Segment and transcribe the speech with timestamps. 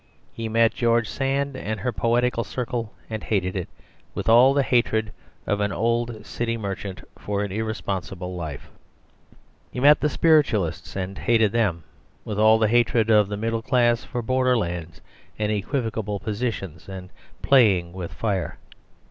[0.33, 3.69] He met George Sand and her poetical circle and hated it,
[4.15, 5.11] with all the hatred
[5.45, 8.71] of an old city merchant for the irresponsible life.
[9.71, 11.83] He met the Spiritualists and hated them,
[12.25, 15.01] with all the hatred of the middle class for borderlands
[15.37, 17.11] and equivocal positions and
[17.43, 18.57] playing with fire.